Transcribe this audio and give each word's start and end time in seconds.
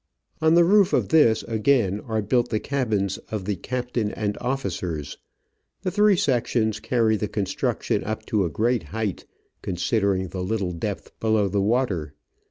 On 0.41 0.55
the 0.55 0.63
roof 0.63 0.93
of 0.93 1.09
this 1.09 1.43
again 1.43 1.99
are 2.07 2.23
built 2.23 2.49
the 2.49 2.59
cabins 2.59 3.19
of 3.29 3.45
the 3.45 3.55
captain 3.55 4.09
and 4.11 4.35
officers. 4.41 5.19
The 5.83 5.91
three 5.91 6.15
sections 6.15 6.79
carry 6.79 7.17
the 7.17 7.27
construction 7.27 8.03
up 8.03 8.25
to 8.25 8.43
a 8.43 8.49
great 8.49 8.81
height, 8.85 9.27
con 9.61 9.75
sidering 9.75 10.31
the 10.31 10.41
little 10.43 10.71
depth 10.71 11.19
below 11.19 11.47
the 11.47 11.61
water. 11.61 12.15